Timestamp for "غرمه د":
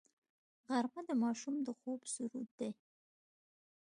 0.67-1.11